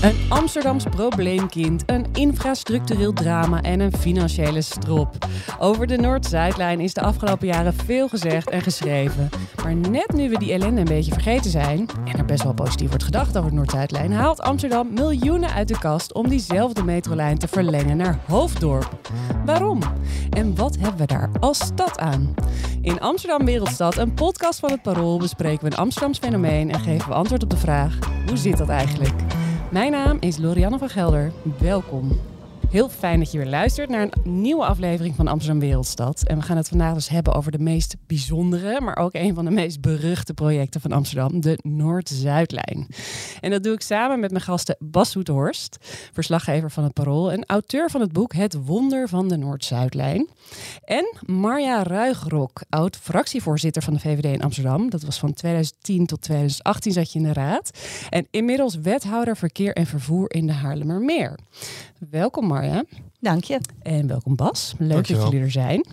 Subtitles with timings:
[0.00, 5.28] Een Amsterdams probleemkind, een infrastructureel drama en een financiële strop.
[5.58, 9.28] Over de Noord-Zuidlijn is de afgelopen jaren veel gezegd en geschreven.
[9.62, 12.88] Maar net nu we die ellende een beetje vergeten zijn, en er best wel positief
[12.88, 17.48] wordt gedacht over de Noord-Zuidlijn, haalt Amsterdam miljoenen uit de kast om diezelfde metrolijn te
[17.48, 19.10] verlengen naar Hoofddorp.
[19.44, 19.80] Waarom?
[20.30, 22.34] En wat hebben we daar als stad aan?
[22.82, 27.08] In Amsterdam Wereldstad, een podcast van het Parool, bespreken we een Amsterdams fenomeen en geven
[27.08, 29.14] we antwoord op de vraag: hoe zit dat eigenlijk?
[29.70, 31.32] Mijn naam is Lorianne van Gelder.
[31.58, 32.29] Welkom.
[32.70, 36.22] Heel fijn dat je weer luistert naar een nieuwe aflevering van Amsterdam Wereldstad.
[36.26, 39.44] En we gaan het vandaag dus hebben over de meest bijzondere, maar ook een van
[39.44, 42.86] de meest beruchte projecten van Amsterdam, de Noord-Zuidlijn.
[43.40, 45.76] En dat doe ik samen met mijn gasten Bas Soeterhorst,
[46.12, 50.28] verslaggever van het Parool en auteur van het boek Het Wonder van de Noord-Zuidlijn.
[50.84, 54.90] En Marja Ruigrok, oud fractievoorzitter van de VVD in Amsterdam.
[54.90, 57.70] Dat was van 2010 tot 2018 zat je in de raad.
[58.08, 61.38] En inmiddels wethouder verkeer en vervoer in de Haarlemmermeer.
[62.10, 62.59] Welkom Marja.
[63.20, 63.60] Dank je.
[63.82, 64.74] En welkom Bas.
[64.78, 65.22] Leuk Dankjewel.
[65.22, 65.86] dat jullie er zijn.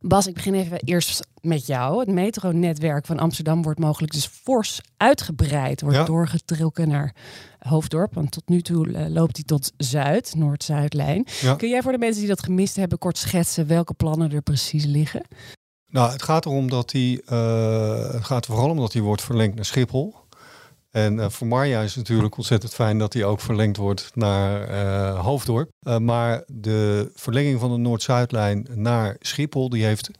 [0.00, 1.98] Bas, ik begin even eerst met jou.
[2.00, 5.80] Het metronetwerk van Amsterdam wordt mogelijk dus fors uitgebreid.
[5.80, 6.04] Wordt Ja.
[6.04, 7.14] doorgetrokken naar
[7.58, 8.14] Hoofddorp.
[8.14, 11.26] Want tot nu toe eh, loopt hij tot Zuid, Noord-Zuidlijn.
[11.40, 11.54] Ja.
[11.54, 14.84] Kun jij voor de mensen die dat gemist hebben kort schetsen welke plannen er precies
[14.84, 15.22] liggen?
[15.90, 17.20] Nou, het gaat erom dat hij.
[17.26, 20.14] eh, het gaat vooral om dat hij wordt verlengd naar Schiphol.
[20.90, 24.68] En eh, voor Marja is het natuurlijk ontzettend fijn dat hij ook verlengd wordt naar
[24.68, 25.70] eh, Hoofddorp.
[25.80, 30.10] Eh, maar de verlenging van de Noord-Zuidlijn naar Schiphol, die heeft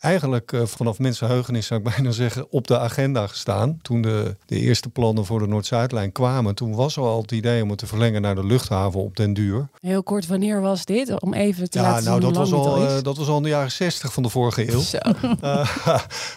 [0.00, 3.78] eigenlijk eh, vanaf mensenheugenis, zou ik bijna zeggen, op de agenda gestaan.
[3.82, 7.62] Toen de, de eerste plannen voor de Noord-Zuidlijn kwamen, toen was er al het idee
[7.62, 9.68] om het te verlengen naar de luchthaven op den duur.
[9.80, 11.20] Heel kort, wanneer was dit?
[11.20, 13.02] Om even te Ja, laten nou, zien dat hoe was, al, is.
[13.02, 14.80] dat was al in de jaren 60 van de vorige eeuw.
[14.80, 14.98] Zo.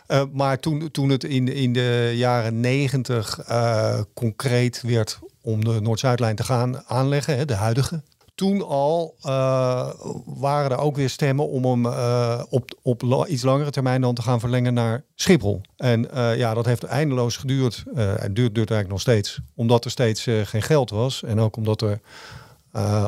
[0.08, 5.82] Eh, maar toen, toen het in, in de jaren 90 eh, concreet werd om de
[5.82, 8.02] Noord-Zuidlijn te gaan aanleggen, hè, de huidige.
[8.42, 9.90] Toen al eh,
[10.26, 14.22] waren er ook weer stemmen om hem eh, op, op iets langere termijn dan te
[14.22, 15.62] gaan verlengen naar Schiphol.
[15.78, 17.84] En eh, ja, dat heeft eindeloos geduurd.
[17.96, 19.40] Het duurt, duurt eigenlijk nog steeds.
[19.56, 21.24] Omdat er steeds geen geld was.
[21.24, 22.00] En ook omdat er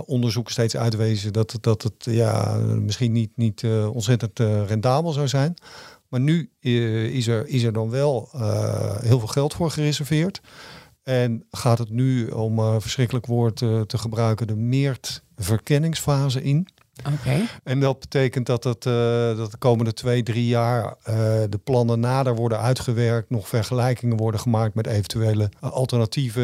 [0.05, 5.53] onderzoeken steeds uitwezen dat, dat het ja, misschien niet, niet ontzettend rendabel zou zijn.
[6.07, 8.29] Maar nu is, er, is er dan wel
[9.01, 10.41] heel veel geld voor gereserveerd.
[11.03, 16.67] En gaat het nu, om een verschrikkelijk woord eh, te gebruiken, de meertverkenningsfase in.
[17.13, 17.47] Oké.
[17.63, 21.15] En dat betekent dat, het, eh, dat de komende twee, drie jaar eh,
[21.49, 23.29] de plannen nader worden uitgewerkt.
[23.29, 26.41] Nog vergelijkingen worden gemaakt met eventuele eh, alternatieve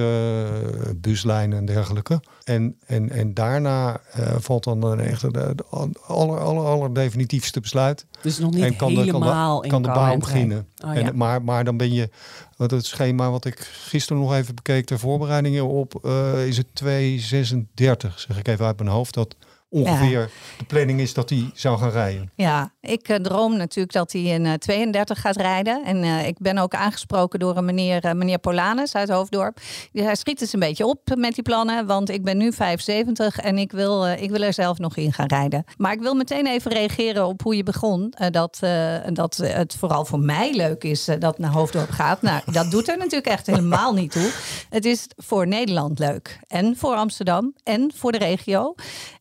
[0.96, 2.22] buslijnen en dergelijke.
[2.44, 4.02] En, en, en daarna
[4.40, 5.64] valt dan echt de, de
[6.08, 8.06] aller, aller, aller definitiefste besluit.
[8.22, 10.20] Dus nog niet en kan de, kan helemaal de, in kan de trein.
[10.20, 10.68] beginnen.
[10.86, 12.10] Oh, en, maar, maar dan ben je,
[12.58, 16.06] wat het schema wat ik gisteren nog even bekeek ter voorbereidingen op,
[16.46, 19.14] is het 236, zeg ik even uit mijn hoofd.
[19.14, 19.36] Dat
[19.70, 22.32] ongeveer de planning is dat hij zou gaan rijden.
[22.36, 25.84] Ja, ik eh, droom natuurlijk dat hij in eh, 32 gaat rijden.
[25.86, 29.60] En eh, ik ben ook aangesproken door een meneer, eh, meneer Polanus uit Hoofddorp.
[29.94, 33.58] Hij schiet dus een beetje op met die plannen, want ik ben nu 75 en
[33.58, 35.64] ik wil, eh, ik wil er zelf nog in gaan rijden.
[35.78, 38.14] Maar ik wil meteen even reageren op hoe je begon.
[38.18, 42.22] eh, dat, eh, dat het vooral voor mij leuk is eh, dat naar Hoofddorp gaat.
[42.22, 44.32] Nou, dat doet er natuurlijk echt helemaal niet toe.
[44.70, 46.40] Het is voor Nederland leuk.
[46.48, 48.76] En voor Amsterdam en voor de regio.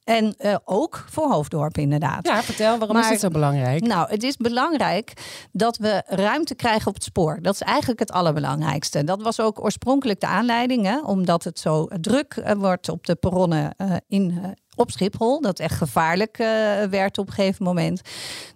[0.08, 2.26] En eh, ook voor Hoofddorp inderdaad.
[2.26, 3.86] Ja, vertel, waarom is het zo belangrijk?
[3.86, 5.12] Nou, het is belangrijk
[5.52, 7.38] dat we ruimte krijgen op het spoor.
[7.42, 9.04] Dat is eigenlijk het allerbelangrijkste.
[9.04, 13.14] Dat was ook oorspronkelijk de aanleiding, hè, omdat het zo druk eh, wordt op de
[13.14, 14.56] perronnen eh, in.
[14.78, 16.46] Op Schiphol, dat echt gevaarlijk eh,
[16.90, 18.00] werd op een gegeven moment.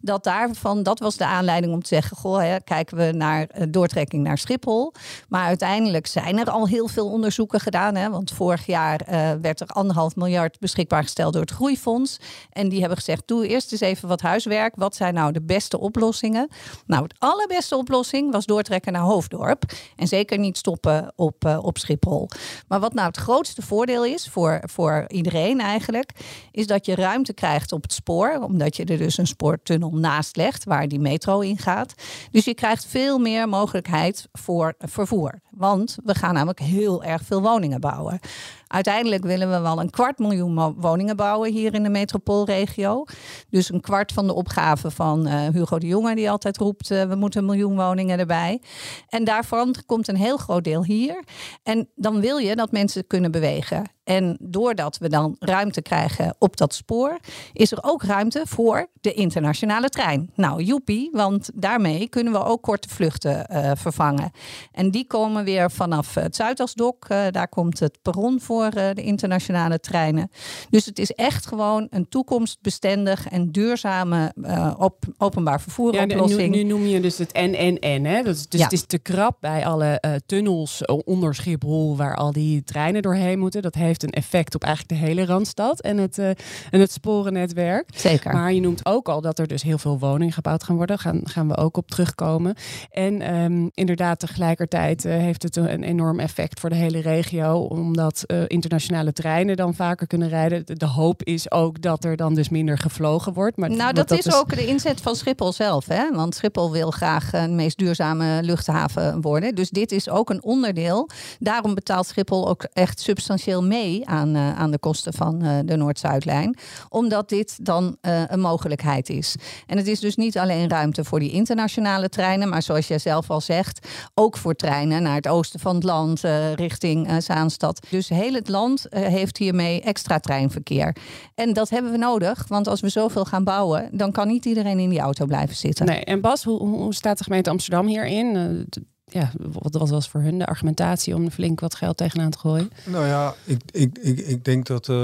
[0.00, 3.66] Dat daarvan, dat was de aanleiding om te zeggen: Goh, hè, kijken we naar eh,
[3.68, 4.92] doortrekking naar Schiphol.
[5.28, 7.94] Maar uiteindelijk zijn er al heel veel onderzoeken gedaan.
[7.94, 12.16] Hè, want vorig jaar eh, werd er anderhalf miljard beschikbaar gesteld door het Groeifonds.
[12.50, 14.74] En die hebben gezegd: doe eerst eens even wat huiswerk.
[14.76, 16.48] Wat zijn nou de beste oplossingen?
[16.86, 19.62] Nou, het allerbeste oplossing was doortrekken naar Hoofddorp.
[19.96, 22.28] En zeker niet stoppen op, op Schiphol.
[22.68, 26.11] Maar wat nou het grootste voordeel is voor, voor iedereen eigenlijk,
[26.50, 28.38] is dat je ruimte krijgt op het spoor.
[28.42, 31.94] Omdat je er dus een spoortunnel naast legt waar die metro in gaat.
[32.30, 35.40] Dus je krijgt veel meer mogelijkheid voor vervoer.
[35.54, 38.20] Want we gaan namelijk heel erg veel woningen bouwen.
[38.66, 43.04] Uiteindelijk willen we wel een kwart miljoen woningen bouwen hier in de metropoolregio.
[43.50, 47.02] Dus een kwart van de opgave van uh, Hugo de Jonge, die altijd roept: uh,
[47.02, 48.60] we moeten een miljoen woningen erbij.
[49.08, 51.24] En daarvan komt een heel groot deel hier.
[51.62, 53.90] En dan wil je dat mensen kunnen bewegen.
[54.04, 57.18] En doordat we dan ruimte krijgen op dat spoor,
[57.52, 60.30] is er ook ruimte voor de internationale trein.
[60.34, 64.30] Nou, joepie, want daarmee kunnen we ook korte vluchten uh, vervangen.
[64.72, 67.06] En die komen weer vanaf het Zuidasdok.
[67.08, 70.30] Uh, daar komt het perron voor uh, de internationale treinen.
[70.70, 74.32] Dus het is echt gewoon een toekomstbestendig en duurzame
[74.78, 76.40] op, openbaar vervoeroplossing.
[76.40, 78.04] Ja, nu, nu, noem je dus het NNN.
[78.04, 78.22] Hè?
[78.22, 78.64] Dat is, dus ja.
[78.64, 83.62] het is te krap bij alle tunnels onder Schiphol waar al die treinen doorheen moeten.
[83.62, 86.36] Dat heeft een effect op eigenlijk de hele Randstad en het, en
[86.80, 87.88] het sporennetwerk.
[87.94, 88.32] Zeker.
[88.32, 90.98] Maar je noemt ook al dat er dus heel veel woningen gebouwd gaan worden.
[90.98, 92.54] Gaan, gaan we ook op terugkomen.
[92.90, 97.58] En um, inderdaad, tegelijkertijd uh, heeft het een enorm effect voor de hele regio.
[97.58, 100.66] Omdat uh, internationale treinen dan vaker kunnen rijden.
[100.66, 103.56] De, de, hoop is ook dat er dan dus minder gevlogen wordt.
[103.56, 105.86] Maar nou, dat, dat is, is ook de inzet van Schiphol zelf.
[105.86, 106.10] Hè?
[106.14, 109.54] Want Schiphol wil graag een meest duurzame luchthaven worden.
[109.54, 111.08] Dus dit is ook een onderdeel.
[111.38, 116.56] Daarom betaalt Schiphol ook echt substantieel mee aan, uh, aan de kosten van de Noord-Zuidlijn.
[116.88, 119.36] Omdat dit dan een mogelijkheid is.
[119.66, 123.30] En het is dus niet alleen ruimte voor die internationale treinen, maar zoals jij zelf
[123.30, 126.20] al zegt, ook voor treinen naar het oosten van het land,
[126.54, 127.86] richting Zaanstad.
[127.90, 130.96] Dus heel het land heeft hiermee extra treinverkeer.
[131.34, 134.78] En dat hebben we nodig, want als we zoveel gaan bouwen, dan kan niet iedereen
[134.78, 135.86] in die auto blijven zitten.
[135.86, 138.66] Nee, en Bas, hoe, hoe staat de gemeente Amsterdam hierin?
[139.12, 142.38] ja, wat, wat was voor hun de argumentatie om er flink wat geld tegenaan te
[142.38, 142.70] gooien?
[142.84, 144.96] Nou ja, ik, ik, ik, ik denk dat uh,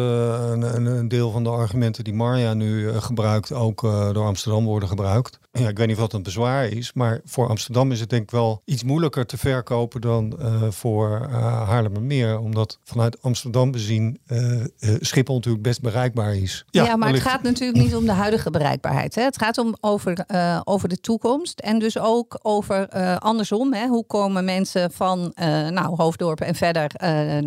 [0.50, 4.64] een, een, deel van de argumenten die Marja nu uh, gebruikt ook uh, door Amsterdam
[4.64, 5.38] worden gebruikt.
[5.58, 8.22] Ja, ik weet niet of dat een bezwaar is, maar voor Amsterdam is het denk
[8.22, 12.38] ik wel iets moeilijker te verkopen dan uh, voor uh, Haarlemmermeer.
[12.38, 14.64] Omdat vanuit Amsterdam bezien uh,
[15.00, 16.64] Schiphol natuurlijk best bereikbaar is.
[16.70, 19.14] Ja, ja maar het gaat natuurlijk niet om de huidige bereikbaarheid.
[19.14, 19.22] Hè.
[19.22, 20.24] Het gaat om over,
[20.64, 22.88] over de toekomst en dus ook over
[23.18, 23.72] andersom.
[23.72, 23.86] Hè.
[23.86, 25.32] Hoe komen mensen van
[25.70, 26.90] nou, Hoofddorp en verder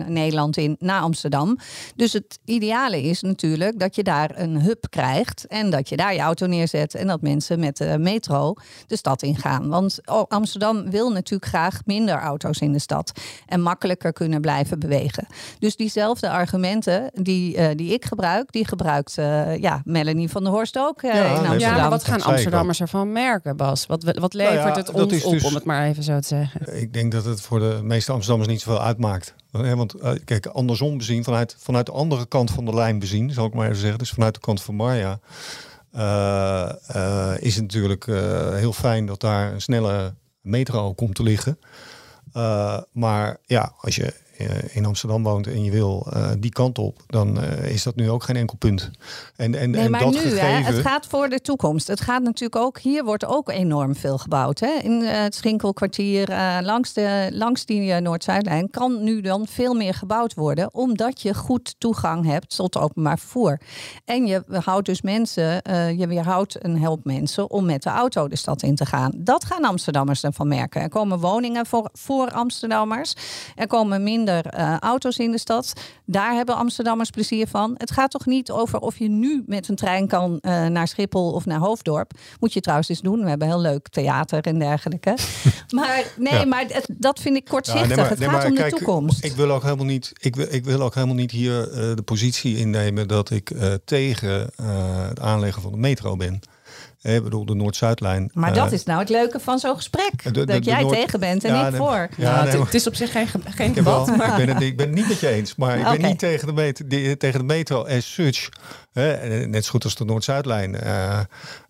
[0.07, 1.57] Nederland in naar Amsterdam?
[1.95, 6.13] Dus het ideale is natuurlijk dat je daar een hub krijgt en dat je daar
[6.13, 8.53] je auto neerzet en dat mensen met metro
[8.87, 9.69] de stad ingaan.
[9.69, 13.11] Want Amsterdam wil natuurlijk graag minder auto's in de stad
[13.45, 15.27] en makkelijker kunnen blijven bewegen.
[15.59, 20.51] Dus diezelfde argumenten die, uh, die ik gebruik, die gebruikt uh, ja, Melanie van der
[20.51, 21.75] Horst ook uh, ja, in Amsterdam.
[21.75, 23.85] Ja, wat gaan Amsterdammers ervan merken, Bas?
[23.85, 26.27] Wat, wat levert nou ja, het ons op, dus, om het maar even zo te
[26.27, 26.81] zeggen?
[26.81, 29.33] Ik denk dat het voor de meeste Amsterdammers niet zoveel uitmaakt.
[29.51, 29.95] Want
[30.25, 33.65] kijk, andersom bezien, vanuit, vanuit de andere kant van de lijn bezien, zal ik maar
[33.65, 35.19] even zeggen, dus vanuit de kant van Marja.
[35.95, 41.23] Uh, uh, is het natuurlijk uh, heel fijn dat daar een snelle metro komt te
[41.23, 41.59] liggen.
[42.91, 44.30] maar ja, als je eh,
[44.71, 48.09] in Amsterdam woont en je wil uh, die kant op, dan uh, is dat nu
[48.09, 48.91] ook geen enkel punt.
[49.35, 50.47] En, en, nee, en maar dat nu, gegeven...
[50.47, 51.87] hè, het gaat voor de toekomst.
[51.87, 54.59] Het gaat natuurlijk ook, hier wordt ook enorm veel gebouwd.
[54.59, 54.79] Hè?
[54.81, 56.27] In het Schinkelkwartier,
[56.61, 61.75] langs, de, langs die Noord-Zuidlijn, kan nu dan veel meer gebouwd worden, omdat je goed
[61.77, 63.59] toegang hebt tot openbaar vervoer.
[64.05, 65.61] En je houdt dus mensen,
[65.97, 69.11] je weerhoudt en helpt mensen om met de auto de stad in te gaan.
[69.15, 70.81] Dat gaan Amsterdammers ervan merken.
[70.81, 73.13] Er komen woningen voor, voor Amsterdammers.
[73.55, 75.73] Er komen minder uh, auto's in de stad.
[76.05, 77.75] Daar hebben Amsterdammers plezier van.
[77.77, 81.31] Het gaat toch niet over of je nu met een trein kan uh, naar Schiphol
[81.31, 82.11] of naar Hoofddorp.
[82.39, 83.23] Moet je trouwens eens doen.
[83.23, 85.17] We hebben heel leuk theater en dergelijke.
[85.75, 86.45] maar nee, ja.
[86.45, 87.81] maar het, dat vind ik kortzichtig.
[87.81, 89.23] Ja, nee, maar, het nee, gaat om kijk, de toekomst.
[89.23, 92.03] Ik wil ook helemaal niet, ik wil, ik wil ook helemaal niet hier uh, de
[92.05, 93.51] positie innemen dat ik
[93.85, 94.49] tegen
[95.07, 96.39] het aanleggen van de metro ben.
[97.01, 98.29] Ik bedoel, de Noord-Zuidlijn.
[98.33, 100.23] Maar dat uh, is nou het leuke van zo'n gesprek.
[100.23, 100.95] De, de, dat jij Noord...
[100.95, 102.09] tegen bent en ja, ik voor.
[102.17, 104.07] Ja, nee, het is op zich geen, geen debat.
[104.07, 104.39] Wel, maar...
[104.39, 105.55] ik, ben het, ik ben het niet met je eens.
[105.55, 105.97] Maar ik okay.
[105.97, 108.49] ben niet tegen de, metro, die, tegen de metro as such.
[108.93, 110.75] Hè, net zo goed als de Noord-Zuidlijn.
[110.83, 111.19] Uh,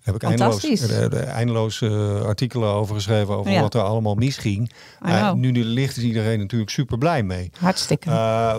[0.02, 3.36] heb ik eindeloos, uh, eindeloos uh, artikelen over geschreven.
[3.36, 3.62] Over ja.
[3.62, 4.72] wat er allemaal misging.
[5.06, 7.52] Uh, nu nu ligt is iedereen natuurlijk super blij mee.
[7.60, 8.10] Hartstikke.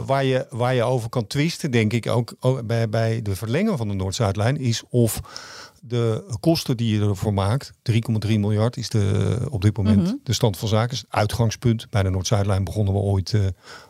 [0.06, 3.76] waar, je, waar je over kan twisten, denk ik ook, ook bij, bij de verlengen
[3.76, 4.60] van de Noord-Zuidlijn.
[4.60, 5.20] Is of
[5.84, 10.20] de kosten die je ervoor maakt, 3,3 miljard is de, op dit moment mm -hmm.
[10.22, 10.96] de stand van zaken.
[10.96, 11.86] Het uitgangspunt.
[11.90, 13.40] Bij de Noord-Zuidlijn begonnen we ooit uh,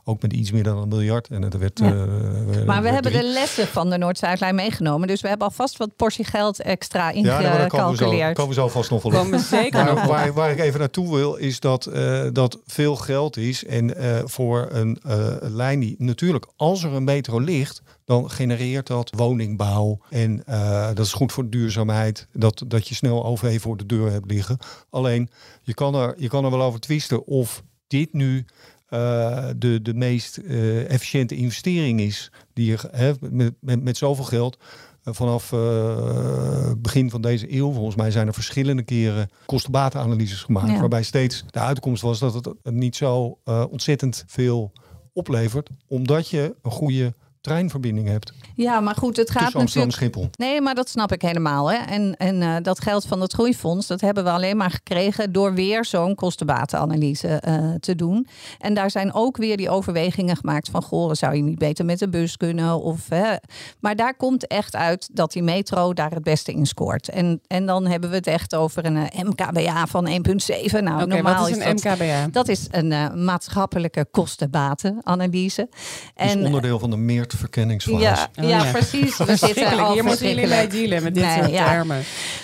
[0.05, 1.29] ook met iets meer dan een miljard.
[1.29, 1.93] En het werd, ja.
[1.93, 3.25] uh, maar we hebben drie.
[3.25, 5.09] de lessen van de Noord-Zuidlijn meegenomen.
[5.09, 7.57] Dus we hebben alvast wat portie geld extra ingecalculeerd.
[7.59, 9.39] Ja, komen we, zo, komen we zo vast nog wel op.
[9.39, 13.65] Zeker maar, waar, waar, ik even naartoe wil, is dat uh, dat veel geld is.
[13.65, 13.95] En
[14.25, 14.99] voor een
[15.41, 19.99] lijn die natuurlijk, als er een metro ligt, dan genereert dat woningbouw.
[20.11, 21.49] En uh, dat is goed voor de
[22.33, 24.59] Dat, dat je snel OV voor de deur hebt liggen.
[24.91, 25.31] Alleen,
[25.63, 28.45] je kan er, je kan er wel over twisten of dit nu
[28.93, 34.25] uh, de, de meest uh, efficiënte investering is die je hè, met, met, met zoveel
[34.25, 34.59] geld
[35.05, 35.51] uh, vanaf
[36.79, 40.81] begin van deze eeuw, volgens mij zijn er verschillende keren kostenbatenanalyses gemaakt, ja.
[40.81, 43.39] waarbij steeds de uitkomst was dat het niet zo
[43.71, 44.73] ontzettend veel
[45.13, 48.33] oplevert, omdat je een goede treinverbinding hebt.
[48.55, 49.93] Ja, maar goed, het gaat natuurlijk.
[49.93, 50.31] Schiphol.
[50.39, 51.71] Nee, maar dat snap ik helemaal.
[51.71, 51.77] Hè.
[51.77, 55.55] En, en uh, dat geld van het groeifonds, dat hebben we alleen maar gekregen door
[55.55, 58.27] weer zo'n kostenbatenanalyse uh, te doen.
[58.59, 61.99] En daar zijn ook weer die overwegingen gemaakt van goh, zou je niet beter met
[61.99, 62.81] de bus kunnen?
[62.81, 63.35] Of, hè.
[63.81, 67.09] Maar daar komt echt uit dat die metro daar het beste in scoort.
[67.09, 70.15] En, en dan hebben we het echt over een uh, MKBA van 1,7.
[70.15, 72.27] Nou, okay, normaal wat is een dat, MKBA?
[72.31, 75.69] Dat is een maatschappelijke kostenbatenanalyse.
[76.15, 78.03] En, is onderdeel van de meer verkenningsfase.
[78.03, 79.17] Ja, ja, ja, precies.
[79.17, 81.71] We zitten al Hier moeten jullie mee dealen met dit Nee, soort ja.
[81.71, 82.03] termen.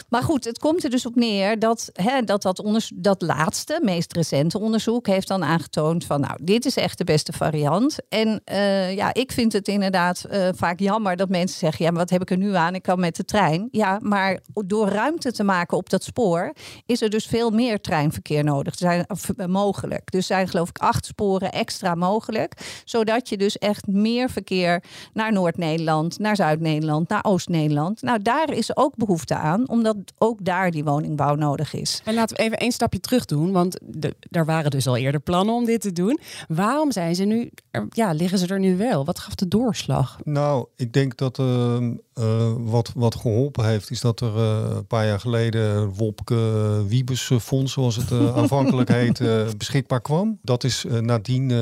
[0.09, 2.63] Maar goed, het komt er dus op neer dat hè, dat, dat,
[2.95, 7.33] dat laatste, meest recente onderzoek heeft dan aangetoond van nou, dit is echt de beste
[7.33, 7.97] variant.
[8.09, 12.01] En eh, ja, ik vind het inderdaad eh, vaak jammer dat mensen zeggen, ja, maar
[12.01, 12.75] wat heb ik er nu aan?
[12.75, 13.69] Ik kan met de trein.
[13.71, 16.53] Ja, maar door ruimte te maken op dat spoor
[16.87, 18.73] is er dus veel meer treinverkeer nodig.
[18.73, 20.11] Er zijn of, eh, mogelijk.
[20.11, 24.78] Dus er zijn geloof ik acht sporen extra mogelijk, zodat je dus echt meer verkeer
[25.13, 28.03] naar Noord-Nederland, naar Zuid-Nederland, naar Oost-Nederland.
[28.03, 32.01] Nou, daar is ook behoefte aan, omdat ook daar die woningbouw nodig is.
[32.05, 35.21] En laten we even één stapje terug doen, want de, er waren dus al eerder
[35.21, 36.19] plannen om dit te doen.
[36.49, 39.05] Waarom zijn ze nu, er- ja, liggen ze er nu wel?
[39.05, 40.19] Wat gaf de doorslag?
[40.25, 41.77] Nou, ik denk dat eh,
[42.15, 47.31] eh, wat, wat geholpen heeft, is dat er eh, een paar jaar geleden Wopke Wiebes
[47.31, 49.23] eh, Fonds, zoals het eh, aanvankelijk heet,
[49.59, 50.39] beschikbaar kwam.
[50.43, 51.57] Dat is nadien eh,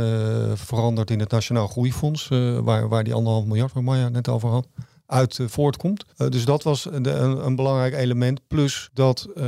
[0.55, 4.49] veranderd in het Nationaal Groeifonds, eh, waar, waar die anderhalf miljard, waar Maya net over
[4.49, 4.69] had.
[5.07, 6.05] Uit eh, voortkomt.
[6.17, 8.41] Eh, dus dat was de- een, een belangrijk element.
[8.49, 9.45] Plus dat eh,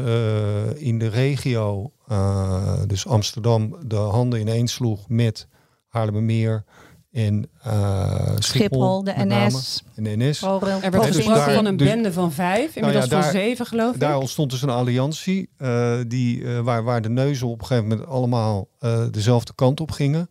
[0.83, 5.47] in de regio, eh, dus Amsterdam, de handen ineens sloeg met
[5.89, 6.65] Haarlemmermeer
[7.13, 8.39] en eh Schiphol.
[8.39, 9.13] Schiphol, de.
[9.17, 10.39] NS, En de NS.
[10.39, 13.33] ProRail, Er werd dus gesproken van een dus- bende van vijf, inmiddels ja, daar- van
[13.33, 14.01] zeven geloof ik.
[14.01, 18.09] Daar ontstond dus een alliantie eh, die, waar, waar de neuzen op een gegeven moment
[18.09, 20.31] allemaal eh, dezelfde kant op gingen.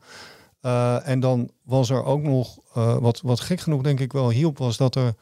[0.68, 4.30] Eh, en dan was er ook nog, eh, wat, wat gek genoeg denk ik wel
[4.30, 5.14] hielp, was dat er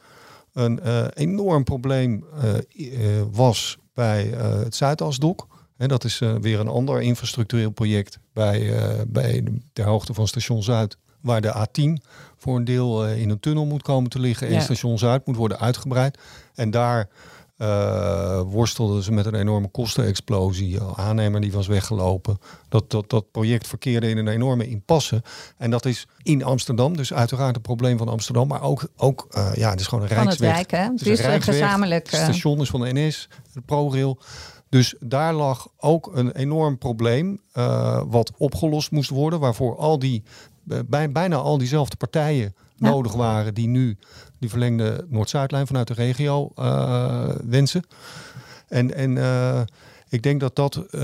[0.52, 2.24] een eh, enorm probleem
[3.30, 4.24] was bij
[4.62, 5.46] het Zuidasdok.
[5.76, 8.72] En dat is weer een ander infrastructureel project bij,
[9.08, 10.96] bij de, ter hoogte van station Zuid.
[11.20, 14.48] Waar de A10 voor een deel in een tunnel moet komen te liggen.
[14.48, 16.18] En station Zuid moet worden uitgebreid.
[16.54, 17.08] En daar
[17.56, 20.82] eh, worstelden ze met een enorme kostenexplosie.
[20.82, 22.38] Aannemer die was weggelopen.
[22.68, 25.22] Dat, dat, dat project verkeerde in een enorme impasse.
[25.56, 26.96] En dat is in Amsterdam.
[26.96, 28.48] Dus uiteraard een probleem van Amsterdam.
[28.48, 30.54] Maar ook, ook eh, ja, het is gewoon een van het rijksweg.
[30.54, 30.70] Rijk.
[30.70, 30.92] Hè?
[30.92, 32.10] Het Het is een een gezamenlijk.
[32.10, 34.18] Het eh, station is van de NS, de ProRail.
[34.68, 37.40] Dus daar lag ook een enorm probleem
[38.08, 39.40] wat opgelost moest worden.
[39.40, 40.22] Waarvoor al die,
[40.64, 42.88] bij, bijna al diezelfde partijen Ja.
[42.90, 43.54] nodig waren.
[43.54, 43.98] Die nu
[44.38, 47.84] die verlengde Noord-Zuidlijn vanuit de regio eh, wensen.
[48.68, 49.60] En, en eh,
[50.08, 51.00] ik denk dat dat eh,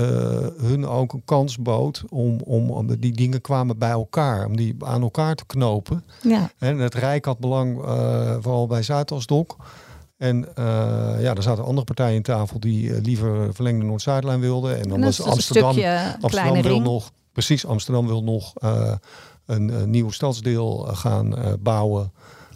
[0.57, 4.45] hun ook een kans bood om, om, om die dingen kwamen bij elkaar.
[4.45, 6.03] Om die aan elkaar te knopen.
[6.21, 6.51] ja.
[6.57, 7.77] En het Rijk had belang
[8.41, 9.55] vooral bij Zuidasdok.
[10.17, 10.47] En
[11.19, 14.79] ja, er zaten andere partijen in tafel die liever verlengde Noord-Zuidlijn wilden.
[14.79, 15.77] En dan En was Amsterdam.
[16.21, 18.53] Amsterdam wil nog, precies, Amsterdam wil nog
[19.45, 22.11] een, een nieuw stadsdeel eh, gaan eh, bouwen.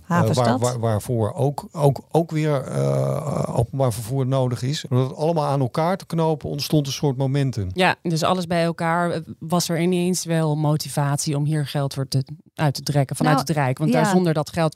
[0.08, 4.86] Eh, waar, waar, waarvoor ook, ook, ook weer eh, openbaar vervoer nodig is.
[4.90, 7.70] Om dat allemaal aan elkaar te knopen ontstond een soort momentum.
[7.74, 12.08] Ja, dus alles bij elkaar eh, was er ineens wel motivatie om hier geld voor
[12.08, 12.26] te,
[12.58, 13.78] uit te trekken vanuit Nou, het Rijk.
[13.78, 14.02] Want ja.
[14.02, 14.76] daar zonder dat geld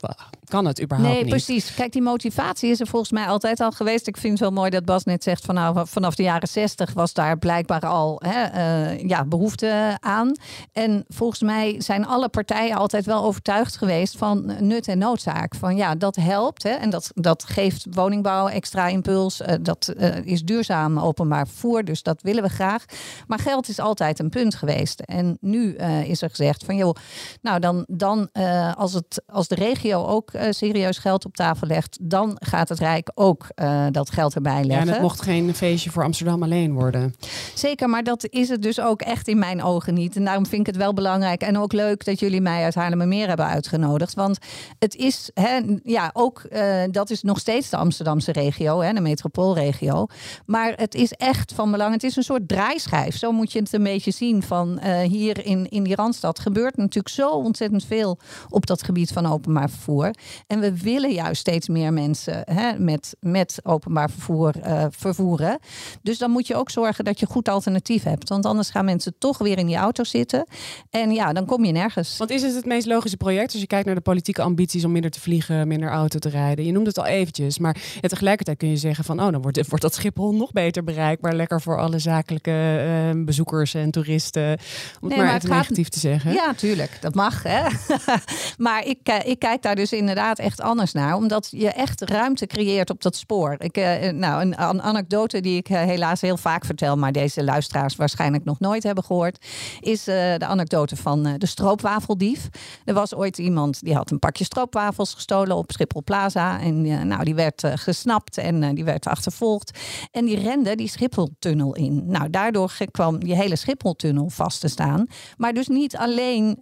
[0.52, 1.30] kan het überhaupt Nee, niet.
[1.30, 1.74] precies.
[1.74, 4.06] Kijk, die motivatie is er volgens mij altijd al geweest.
[4.06, 6.92] Ik vind het wel mooi dat Bas net zegt van nou, vanaf de jaren zestig
[6.92, 10.32] was daar blijkbaar al hè, eh, ja, behoefte aan.
[10.72, 15.54] En volgens mij zijn alle partijen altijd wel overtuigd geweest van nut en noodzaak.
[15.54, 19.40] Van ja, dat helpt hè, en dat, dat geeft woningbouw extra impuls.
[19.40, 22.84] Eh, dat eh, is duurzaam openbaar vervoer, dus dat willen we graag.
[23.26, 25.00] Maar geld is altijd een punt geweest.
[25.00, 25.74] En nu
[26.04, 26.94] is er gezegd van joh,
[27.42, 31.66] nou dan, dan eh, als, het, als de regio ook eh, serieus geld op tafel
[31.66, 34.88] legt, dan gaat het Rijk ook eh, dat geld erbij Ja, en leggen.
[34.88, 37.14] het mocht geen feestje voor Amsterdam alleen worden.
[37.54, 40.16] Zeker, maar dat is het dus ook echt in mijn ogen niet.
[40.16, 43.28] En daarom vind ik het wel belangrijk en ook leuk dat jullie mij uit Haarlemmermeer
[43.28, 44.14] hebben uitgenodigd.
[44.14, 44.38] Want
[44.78, 46.42] het is, hè, ja, ook
[46.90, 50.06] dat is nog steeds de Amsterdamse regio, hè, de metropoolregio.
[50.46, 51.92] Maar het is echt van belang.
[51.92, 53.16] Het is een soort draaischijf.
[53.18, 57.14] Zo moet je het een beetje zien van hier in, in die Randstad gebeurt natuurlijk
[57.14, 60.10] zo ontzettend ontzettend veel op dat gebied van openbaar vervoer.
[60.46, 65.58] En we willen juist steeds meer mensen hè, met, met openbaar vervoer uh, vervoeren.
[66.02, 68.28] Dus dan moet je ook zorgen dat je goed alternatief hebt.
[68.28, 70.46] Want anders gaan mensen toch weer in die auto zitten.
[70.90, 72.16] En ja, dan kom je nergens.
[72.16, 74.92] Want is het het meest logische project als je kijkt naar de politieke ambities om
[74.92, 76.64] minder te vliegen, minder auto te rijden?
[76.64, 79.82] Je noemde het al eventjes, maar tegelijkertijd kun je zeggen van, oh, dan wordt, wordt
[79.82, 84.58] dat Schiphol nog beter bereikbaar, lekker voor alle zakelijke uh, bezoekers en toeristen.
[85.00, 86.32] Om het maar, maar negatief te zeggen.
[86.32, 87.42] Ja, tuurlijk, dat mag.
[87.42, 87.51] Hè?
[88.58, 92.46] maar ik, eh, ik kijk daar dus inderdaad echt anders naar, omdat je echt ruimte
[92.46, 93.54] creëert op dat spoor.
[93.58, 98.44] Ik, uh, nou, een, anekdote die ik helaas heel vaak vertel, maar deze luisteraars waarschijnlijk
[98.44, 99.46] nog nooit hebben gehoord,
[99.80, 102.48] is de anekdote van de stroopwafeldief.
[102.84, 107.24] Er was ooit iemand die had een pakje stroopwafels gestolen op Schiphol Plaza en nou,
[107.24, 109.78] die werd gesnapt en die werd achtervolgd
[110.10, 112.02] en die rende die Schipholtunnel in.
[112.06, 115.06] Nou, daardoor kwam die hele Schipholtunnel vast te staan.
[115.36, 116.56] Maar dus niet alleen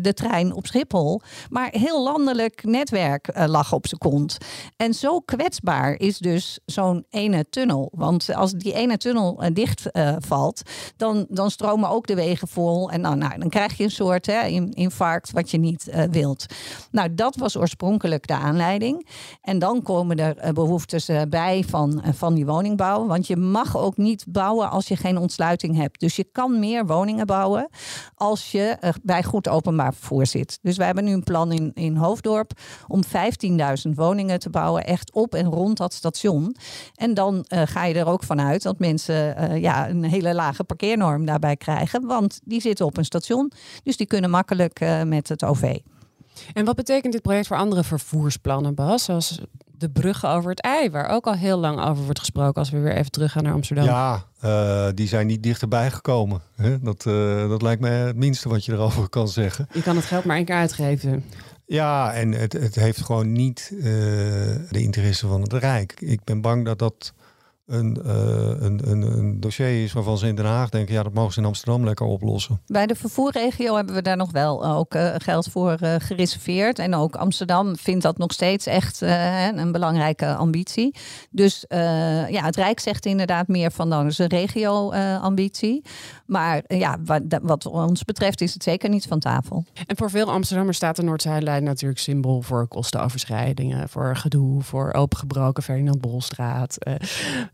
[0.00, 0.14] de
[0.54, 4.36] op Schiphol, maar heel landelijk netwerk uh, lag op zijn kont.
[4.76, 7.92] En zo kwetsbaar is dus zo'n ene tunnel.
[7.94, 10.62] Want als die ene tunnel uh, dicht uh, valt,
[10.96, 12.90] dan, dan stromen ook de wegen vol.
[12.90, 16.46] En dan, nou, dan krijg je een soort hè, infarct wat je niet wilt.
[16.90, 19.08] Nou, dat was oorspronkelijk de aanleiding.
[19.40, 23.06] En dan komen er behoeftes bij van, van die woningbouw.
[23.06, 26.00] Want je mag ook niet bouwen als je geen ontsluiting hebt.
[26.00, 27.68] Dus je kan meer woningen bouwen
[28.14, 29.94] als je bij goed openbaar
[30.62, 32.52] Dus wij hebben nu een plan in, in Hoofddorp
[32.86, 36.56] om 15.000 woningen te bouwen, echt op en rond dat station.
[36.94, 40.64] En dan uh, ga je er ook vanuit dat mensen uh, ja, een hele lage
[40.64, 43.52] parkeernorm daarbij krijgen, want die zitten op een station.
[43.82, 45.78] Dus die kunnen makkelijk uh, met het OV.
[46.52, 49.04] En wat betekent dit project voor andere vervoersplannen, Bas?
[49.04, 49.40] Zoals
[49.78, 52.78] de bruggen over het ei, waar ook al heel lang over wordt gesproken als we
[52.78, 53.84] weer even terug gaan naar Amsterdam.
[53.84, 56.40] Ja, uh, die zijn niet dichterbij gekomen.
[56.54, 56.80] Hè?
[56.80, 59.68] Dat, uh, dat lijkt me het minste wat je erover kan zeggen.
[59.72, 61.24] Je kan het geld maar één keer uitgeven.
[61.66, 63.82] Ja, en het, het heeft gewoon niet uh,
[64.70, 65.94] de interesse van het Rijk.
[66.00, 67.12] Ik ben bang dat dat
[67.66, 68.12] een, uh,
[68.60, 71.40] een, een, een, dossier is waarvan ze in Den Haag denken, ja, dat mogen ze
[71.40, 72.60] in Amsterdam lekker oplossen.
[72.66, 76.78] Bij de vervoerregio hebben we daar nog wel ook uh, geld voor uh, gereserveerd.
[76.78, 80.94] En ook Amsterdam vindt dat nog steeds echt een belangrijke ambitie.
[81.30, 85.84] Dus ja, het Rijk zegt inderdaad meer van dan is een regio-ambitie.
[86.26, 89.64] maar ja, wat, wat, ons betreft is het zeker niet van tafel.
[89.86, 95.62] En voor veel Amsterdammers staat de Noord-Zuidlijn natuurlijk symbool voor kostenoverschrijdingen, voor gedoe, voor opengebroken
[95.62, 96.78] Ferdinand Bolstraat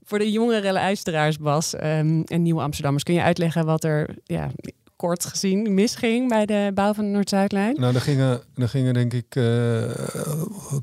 [0.04, 4.50] voor de jongere luisteraars, Bas, um, en nieuwe Amsterdammers, kun je uitleggen wat er ja,
[4.96, 7.80] kort gezien misging bij de bouw van de Noord-Zuidlijn?
[7.80, 9.90] Nou, er gingen, er gingen denk ik uh,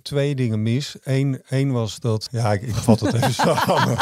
[0.01, 0.95] twee dingen mis.
[1.03, 3.97] Eén, één was dat, ja, ik, ik vat het even samen.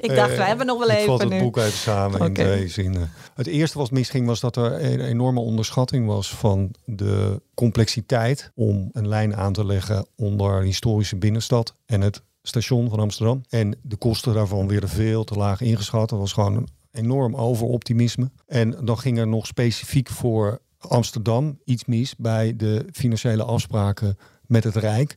[0.00, 1.38] ik dacht, uh, we hebben nog wel even Ik vat het nu.
[1.38, 2.28] boek even samen okay.
[2.28, 3.10] in twee zinnen.
[3.34, 8.88] Het eerste wat misging was dat er een enorme onderschatting was van de complexiteit om
[8.92, 13.42] een lijn aan te leggen onder een historische binnenstad en het station van Amsterdam.
[13.48, 16.08] En de kosten daarvan werden veel te laag ingeschat.
[16.08, 18.30] Dat was gewoon een enorm overoptimisme.
[18.46, 24.64] En dan ging er nog specifiek voor Amsterdam iets mis bij de financiële afspraken met
[24.64, 25.16] het Rijk.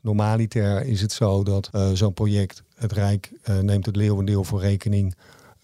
[0.00, 4.60] Normaliter is het zo dat uh, zo'n project, het Rijk uh, neemt het leeuwendeel voor
[4.60, 5.14] rekening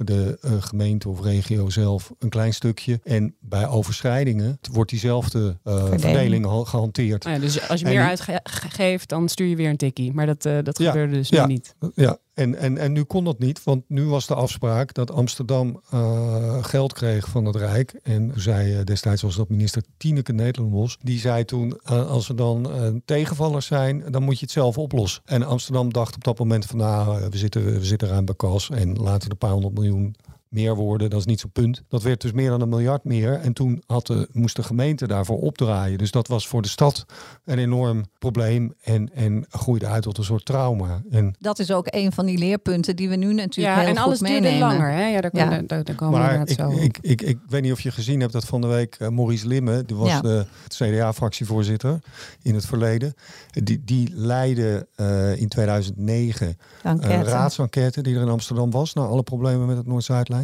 [0.05, 3.01] de uh, gemeente of regio zelf een klein stukje.
[3.05, 7.25] En bij overschrijdingen wordt diezelfde uh, verdeling gehanteerd.
[7.25, 10.13] Ah ja, dus als je meer uitgeeft, dan stuur je weer een tikkie.
[10.13, 11.75] Maar dat, uh, dat ja, gebeurde dus ja, nu niet.
[11.95, 15.81] Ja, en, en, en nu kon dat niet, want nu was de afspraak dat Amsterdam
[15.94, 17.92] uh, geld kreeg van het Rijk.
[18.03, 20.98] En zei destijds was dat minister Tineke Nederlandbos.
[21.03, 24.79] Die zei toen, uh, als er dan uh, tegenvallers zijn, dan moet je het zelf
[24.79, 25.22] oplossen.
[25.24, 28.70] En Amsterdam dacht op dat moment van, nou, we zitten, we zitten ruim bij kas
[28.70, 30.14] en laten we een paar honderd miljoen
[30.51, 31.11] meer worden.
[31.11, 31.83] Dat is niet zo'n punt.
[31.89, 33.33] Dat werd dus meer dan een miljard meer.
[33.33, 35.99] En toen had de, moest de gemeente daarvoor opdraaien.
[35.99, 37.05] Dus dat was voor de stad
[37.45, 38.75] een enorm probleem.
[38.83, 41.03] En, en groeide uit tot een soort trauma.
[41.11, 44.03] En dat is ook een van die leerpunten die we nu natuurlijk ja, heel en
[44.03, 44.93] alles duurde langer.
[44.93, 45.09] Hè?
[45.09, 45.49] Ja, daar, ja.
[45.49, 46.71] Daar, daar, daar komen maar we ik, zo.
[46.71, 49.09] Ik, ik, ik, ik weet niet of je gezien hebt dat van de week uh,
[49.09, 50.21] Maurice Limme, die was ja.
[50.21, 51.99] de CDA-fractievoorzitter
[52.43, 53.15] in het verleden.
[53.51, 58.95] Die, die leidde uh, in 2009 een raadsenquête die er in Amsterdam was.
[58.95, 60.39] naar alle problemen met het Noord-Zuidlijn.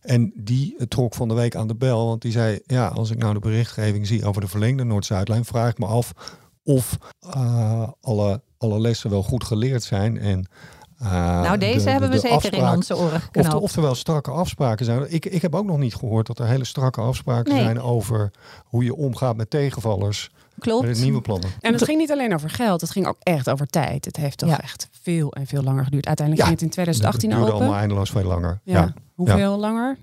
[0.00, 2.06] En die trok van de week aan de bel.
[2.06, 5.70] Want die zei: Ja, als ik nou de berichtgeving zie over de verlengde Noord-Zuidlijn, vraag
[5.70, 6.12] ik me af
[6.64, 6.98] of
[7.36, 10.18] uh, alle, alle lessen wel goed geleerd zijn.
[10.18, 10.46] En
[11.02, 13.54] uh, nou, deze de, hebben we zeker in onze oren geknoopt.
[13.54, 15.12] Of, oftewel strakke afspraken zijn.
[15.12, 17.62] Ik, ik heb ook nog niet gehoord dat er hele strakke afspraken nee.
[17.62, 18.30] zijn over
[18.64, 20.30] hoe je omgaat met tegenvallers.
[20.58, 20.86] Klopt.
[20.86, 21.50] Met nieuwe plannen.
[21.60, 24.04] En het ging niet alleen over geld, het ging ook echt over tijd.
[24.04, 24.60] Het heeft toch ja.
[24.60, 26.06] echt veel en veel langer geduurd.
[26.06, 26.54] Uiteindelijk ja.
[26.54, 27.64] ging het in 2018 het duurde open.
[27.64, 28.60] allemaal eindeloos veel langer.
[28.64, 28.80] Ja.
[28.80, 28.94] ja.
[29.14, 29.96] Hoeveel langer?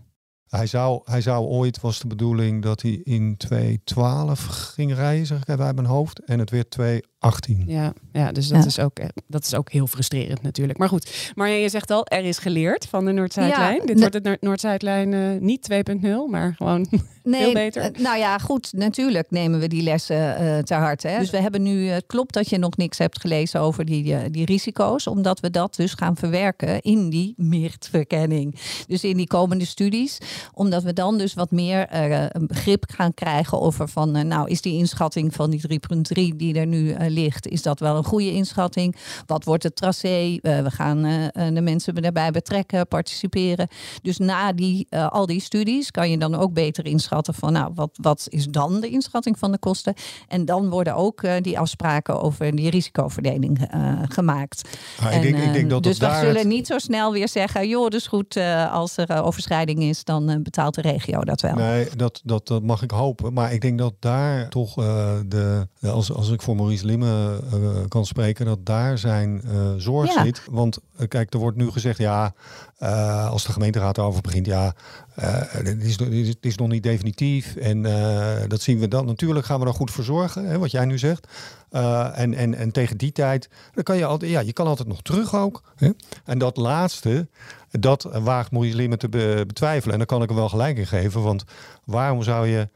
[0.48, 5.42] Hij zou, hij zou ooit, was de bedoeling dat hij in 2012 ging rijden, zeg
[5.42, 6.26] ik even uit mijn hoofd.
[6.26, 6.76] En het werd
[7.22, 7.64] 2018.
[7.68, 8.66] Ja, ja dus dat, Ja.
[8.66, 10.80] Is ook, eh, dat is ook heel frustrerend natuurlijk.
[10.80, 13.76] Maar goed, maar je zegt al, er is geleerd van de Noord-Zuidlijn.
[13.80, 16.88] Ja, Dit wordt het Noord- Noord-Zuidlijn eh, niet 2.0, maar gewoon
[17.24, 17.82] veel beter.
[17.82, 18.74] eh, nou ja, goed.
[18.74, 21.08] Natuurlijk nemen we die lessen eh ter harte.
[21.08, 21.20] Hè.
[21.20, 24.46] Dus we hebben nu, het klopt dat je nog niks hebt gelezen over die, die
[24.46, 25.08] risico's.
[25.08, 28.56] Omdat we dat dus gaan verwerken in die MIRT-verkenning.
[28.88, 30.18] Dus in die komende studies.
[30.54, 34.28] Omdat we dan dus wat meer eh, een begrip gaan krijgen over van...
[34.28, 35.62] nou, is die inschatting van die
[36.32, 37.47] 3.3 die er nu eh, ligt...
[37.47, 38.95] is dat wel een goede inschatting?
[39.26, 40.38] Wat wordt het tracé?
[40.41, 43.67] Eh, we gaan eh, eh, de mensen daarbij betrekken, participeren.
[44.02, 47.54] Dus na die, al die studies kan je dan ook beter inschatten van...
[47.54, 49.93] nou, wat, wat is dan de inschatting van de kosten?
[50.28, 53.67] En dan worden ook die afspraken over die risicoverdeling
[54.10, 54.69] gemaakt.
[55.00, 56.78] Ah, ik, denk, ik En, denk dat dus het we daar zullen het- niet zo
[56.78, 57.67] snel weer zeggen...
[57.67, 58.38] joh, dus goed,
[58.71, 61.56] als er overschrijding is, dan betaalt de regio dat wel.
[61.56, 63.34] Nee, dat, dat, dat mag ik hopen.
[63.34, 64.74] Maar ik denk dat daar toch
[65.26, 67.34] de, als, als ik voor Maurice Eh,
[67.88, 70.24] kan spreken, dat daar zijn eh, zorg Ja.
[70.24, 70.42] zit.
[70.50, 72.34] Want eh, kijk, er wordt nu gezegd, ja,
[73.30, 74.74] als de gemeenteraad erover begint, ja,
[75.16, 75.98] het, is,
[76.42, 77.56] is- nog niet definitief.
[77.56, 77.82] En
[78.48, 79.06] dat zien we dan.
[79.06, 81.28] Natuurlijk gaan we er goed voor zorgen, hè, wat jij nu zegt.
[82.14, 85.02] En, en, en tegen die tijd, dan kan je altijd, ja, je kan altijd nog
[85.02, 85.64] terug ook.
[85.76, 85.90] Hè?
[86.26, 87.28] En dat laatste,
[87.72, 89.92] dat waagt Limme te be- betwijfelen.
[89.92, 91.22] En daar kan ik hem wel gelijk in geven.
[91.22, 91.44] Want
[91.84, 92.68] waarom zou je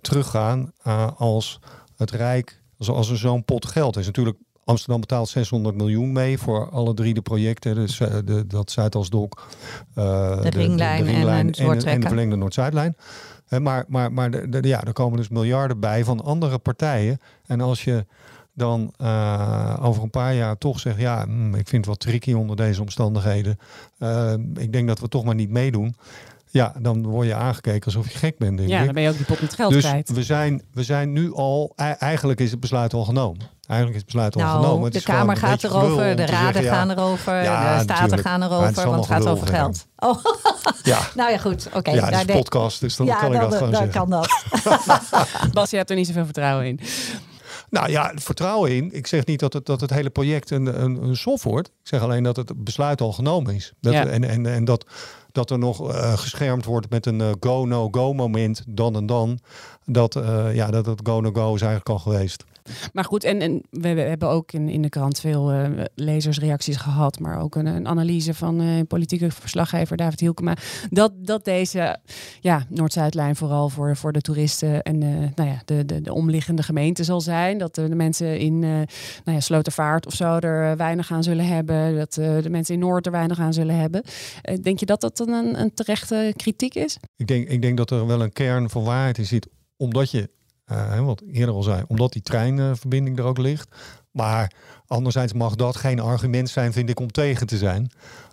[0.00, 0.72] teruggaan
[1.16, 1.60] als
[1.96, 4.06] het Rijk, als, als er zo'n pot geld is?
[4.06, 7.74] Natuurlijk, Amsterdam betaalt 600 miljoen mee voor alle drie de projecten.
[7.74, 9.46] Dus eh, de, dat Zuidasdok,
[9.94, 12.96] eh, De ringlijn en ringlijn en, de verlengde Noord-Zuidlijn.
[13.46, 17.20] Hè, maar maar, maar de, de- ja, er komen dus miljarden bij van andere partijen.
[17.46, 18.06] En als je
[18.54, 20.98] dan eh, over een paar jaar toch zegt...
[20.98, 23.58] ja, hm, ik vind het wat tricky onder deze omstandigheden.
[23.98, 25.94] Eh, ik denk dat we toch maar niet meedoen.
[26.52, 28.84] Ja, dan word je aangekeken alsof je gek bent, denk ja, ik.
[28.84, 30.08] dan ben je ook die pot met geld Dus kwijt.
[30.12, 31.72] we zijn, we zijn nu al...
[31.76, 33.40] e- Eigenlijk is het besluit al genomen.
[33.66, 34.84] Eigenlijk is het besluit al Nou, genomen.
[34.84, 38.28] Het de Kamer gaat erover, de raden zeggen, ja, gaan erover, Ja, de staten natuurlijk.
[38.28, 39.86] gaan het erover, want het gaat over geld.
[39.96, 40.24] Oh,
[40.82, 41.68] Ja, nou ja, goed.
[41.74, 41.90] Oké.
[41.90, 43.82] ja, het daar is de- een podcast, dus dan ja, kan ik dat gewoon dan
[43.92, 44.00] zeggen.
[44.00, 44.44] kan dat.
[45.52, 46.80] Bas, je hebt er niet zoveel vertrouwen in.
[47.70, 48.88] Nou ja, vertrouwen in.
[48.92, 51.68] Ik zeg niet dat het, dat het hele project een, een, een sof wordt.
[51.68, 53.72] Ik zeg alleen dat het besluit al genomen is.
[53.80, 54.06] Dat, Ja.
[54.06, 54.86] En, en, en dat,
[55.32, 59.38] dat er nog eh, geschermd wordt met een eh, go-no-go moment, dan en dan.
[59.84, 62.44] Dat, eh, ja, dat het go-no-go is eigenlijk al geweest.
[62.92, 66.76] Maar goed, en, en we we hebben ook in, in de krant veel eh, lezersreacties
[66.76, 70.56] gehad, maar ook een, een analyse van eh, politieke verslaggever David Hielkema.
[70.90, 71.98] Dat, dat deze
[72.40, 76.62] ja, Noord-Zuidlijn vooral voor, voor de toeristen en eh, nou ja, de, de, de omliggende
[76.62, 77.58] gemeenten zal zijn.
[77.58, 78.86] Dat de mensen in nou
[79.24, 81.96] ja, Slotervaart of zo er weinig aan zullen hebben.
[81.96, 84.02] Dat de mensen in Noord er weinig aan zullen hebben.
[84.62, 86.98] Denk je dat dat dan een, een terechte kritiek is?
[87.16, 89.48] Ik denk, ik denk dat er wel een kern van waarheid in zit.
[89.76, 90.30] Omdat je,
[90.64, 93.68] eh, wat ik eerder al zei, omdat die treinverbinding er ook ligt.
[94.10, 94.52] Maar
[94.86, 97.90] anderzijds mag dat geen argument zijn, vind ik, om tegen te zijn.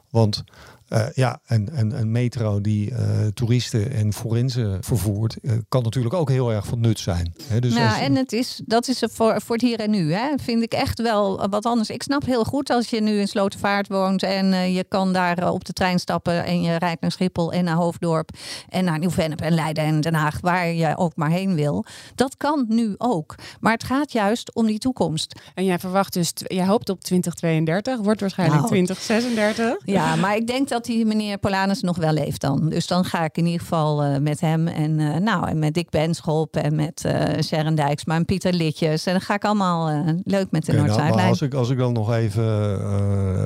[0.10, 0.44] Want
[0.90, 6.14] eh, ja, een, een, een metro die eh, toeristen en forensen vervoert, eh, kan natuurlijk
[6.16, 7.34] ook heel erg van nut zijn.
[7.44, 9.90] Hè, dus als ja, je- en het is, dat is voor, voor het hier en
[9.90, 10.14] nu.
[10.14, 10.28] Hè.
[10.42, 11.90] Vind ik echt wel wat anders.
[11.90, 15.52] Ik snap heel goed als je nu in Slotervaart woont en eh, je kan daar
[15.52, 18.30] op de trein stappen en je rijdt naar Schiphol en naar Hoofddorp
[18.70, 21.86] en naar Nieuw-Vennep en Leiden en Den Haag, waar je ook maar heen wil.
[22.16, 23.36] Dat kan nu ook.
[23.60, 25.40] Maar het gaat juist om die toekomst.
[25.54, 28.72] En jij verwacht dus, jij hoopt op 2032, wordt waarschijnlijk Nou.
[28.72, 29.78] 2036.
[29.86, 32.70] Ja, maar ik denk dat die meneer Polanus nog wel leeft dan.
[32.70, 35.74] Dus dan ga ik in ieder geval eh, met hem en, eh, nou, en met
[35.74, 39.06] Dick Benschop en met eh Sharon Dijksma en Pieter Litjes.
[39.06, 41.94] En dan ga ik allemaal leuk met de Oké, nou, als, ik, als ik dan
[41.94, 42.76] nog even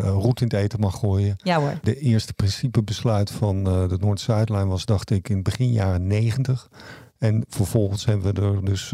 [0.02, 1.36] roet in het eten mag gooien.
[1.38, 1.80] Ja hoor.
[1.82, 6.70] De eerste principebesluit van de Noord-Zuidlijn was, dacht ik, in begin jaren 90.
[7.18, 8.94] En vervolgens hebben we er dus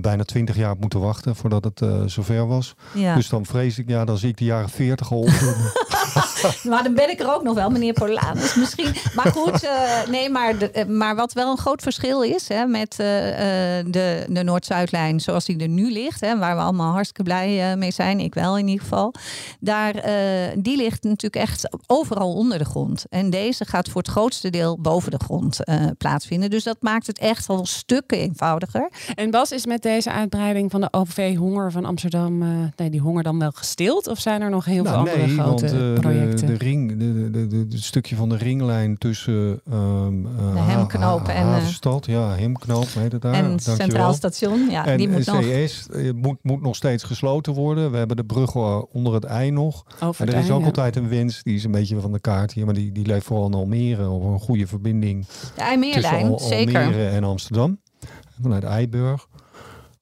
[0.00, 2.74] bijna 20 jaar op moeten wachten voordat het zover was.
[2.94, 3.14] Ja.
[3.14, 5.28] Dus dan vrees ik, ja, dan zie ik de jaren 40 al.
[6.70, 8.94] Maar dan ben ik er ook nog wel, meneer Polanus misschien.
[9.14, 12.66] Maar goed, eh, nee, maar, de, eh, maar wat wel een groot verschil is hè,
[12.66, 16.92] met eh, eh, de, de Noord-Zuidlijn zoals die er nu ligt, hè, waar we allemaal
[16.92, 19.14] hartstikke blij mee zijn, ik wel in ieder geval.
[19.60, 23.04] Daar, eh, die ligt natuurlijk echt overal onder de grond.
[23.10, 26.50] En deze gaat voor het grootste deel boven de grond eh, plaatsvinden.
[26.50, 28.90] Dus dat maakt het echt al stukken eenvoudiger.
[29.14, 33.00] En Bas, is met deze uitbreiding van de OV Honger van Amsterdam, eh, nee, die
[33.00, 34.06] honger dan wel gestild?
[34.06, 36.46] Of zijn er nog heel veel nou, andere nee, want grote de, projecten.
[36.46, 40.60] De, de ring, de, de, de, de stukje van de ringlijn tussen um, uh, de
[40.60, 43.34] Hemknoop ha, en Havenstad, ja, Hemknoop heet het daar.
[43.34, 43.76] En Dankjewel.
[43.76, 45.40] Centraal Station, ja, en die moet nog.
[45.40, 47.90] CS moet, moet nog steeds gesloten worden.
[47.90, 48.54] We hebben de brug
[48.92, 49.84] onder het ei nog.
[50.00, 50.66] Over En er het is ook ja.
[50.66, 53.26] altijd een wens, die is een beetje van de kaart hier, maar die, die leeft
[53.26, 56.84] vooral in Almere over een goede verbinding De tussen IJmeerlijn, zeker.
[56.84, 57.78] Almere en Amsterdam.
[58.42, 59.28] Vanuit Eiburg.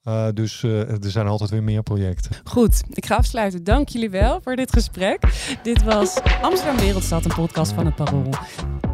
[0.07, 2.31] Uh, dus uh, er zijn altijd weer meer projecten.
[2.43, 3.63] Goed, ik ga afsluiten.
[3.63, 5.19] Dank jullie wel voor dit gesprek.
[5.63, 8.33] Dit was Amsterdam Wereldstad, een podcast van het Parool.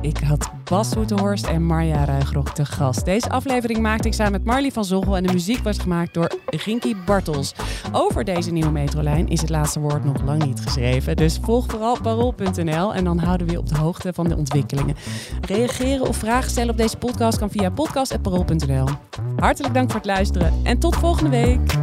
[0.01, 3.05] Ik had Bas Soeterhorst en Marja Ruigrok te gast.
[3.05, 6.31] Deze aflevering maakte ik samen met Marley van Zoggel en de muziek was gemaakt door
[6.45, 7.53] Rinky Bartels.
[7.91, 11.15] Over deze nieuwe metrolijn is het laatste woord nog lang niet geschreven.
[11.15, 14.95] Dus volg vooral parool.nl en dan houden we je op de hoogte van de ontwikkelingen.
[15.41, 18.87] Reageren of vragen stellen op deze podcast kan via podcast.parool.nl.
[19.35, 21.82] Hartelijk dank voor het luisteren en tot volgende week.